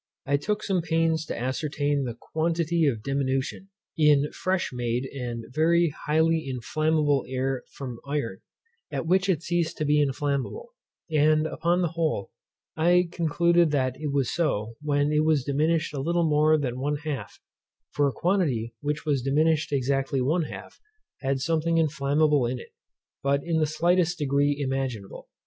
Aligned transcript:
I 0.25 0.35
took 0.37 0.63
some 0.63 0.81
pains 0.81 1.27
to 1.27 1.39
ascertain 1.39 2.05
the 2.05 2.17
quantity 2.19 2.87
of 2.87 3.03
diminution, 3.03 3.69
in 3.95 4.31
fresh 4.31 4.73
made 4.73 5.05
and 5.05 5.45
very 5.53 5.89
highly 6.07 6.43
inflammable 6.49 7.23
air 7.29 7.61
from 7.77 7.99
iron, 8.07 8.41
at 8.91 9.05
which 9.05 9.29
it 9.29 9.43
ceased 9.43 9.77
to 9.77 9.85
be 9.85 10.01
inflammable, 10.01 10.69
and, 11.11 11.45
upon 11.45 11.83
the 11.83 11.89
whole, 11.89 12.31
I 12.75 13.09
concluded 13.11 13.69
that 13.73 13.93
it 14.01 14.11
was 14.11 14.33
so 14.33 14.73
when 14.81 15.11
it 15.11 15.23
was 15.23 15.43
diminished 15.43 15.93
a 15.93 16.01
little 16.01 16.27
more 16.27 16.57
than 16.57 16.79
one 16.79 16.95
half; 16.95 17.39
for 17.91 18.07
a 18.07 18.11
quantity 18.11 18.73
which 18.81 19.05
was 19.05 19.21
diminished 19.21 19.71
exactly 19.71 20.19
one 20.19 20.45
half 20.45 20.79
had 21.19 21.41
something 21.41 21.77
inflammable 21.77 22.47
in 22.47 22.57
it, 22.57 22.73
but 23.21 23.41
in 23.43 23.59
the 23.59 23.67
slightest 23.67 24.17
degree 24.17 24.59
imaginable. 24.59 25.29